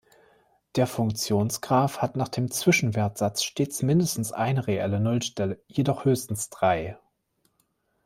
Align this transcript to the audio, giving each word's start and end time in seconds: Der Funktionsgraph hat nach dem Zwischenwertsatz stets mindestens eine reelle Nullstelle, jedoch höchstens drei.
Der 0.77 0.87
Funktionsgraph 0.87 1.99
hat 2.01 2.15
nach 2.15 2.27
dem 2.27 2.49
Zwischenwertsatz 2.49 3.43
stets 3.43 3.83
mindestens 3.83 4.31
eine 4.31 4.65
reelle 4.65 4.99
Nullstelle, 4.99 5.61
jedoch 5.67 6.05
höchstens 6.05 6.49
drei. 6.49 6.97